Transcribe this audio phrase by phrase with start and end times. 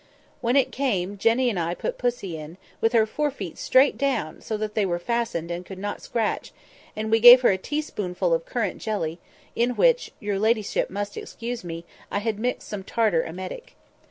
[0.39, 4.57] When it came, Jenny and I put pussy in, with her forefeet straight down, so
[4.57, 6.51] that they were fastened, and could not scratch,
[6.95, 9.19] and we gave her a teaspoonful of current jelly
[9.55, 13.75] in which (your ladyship must excuse me) I had mixed some tartar emetic.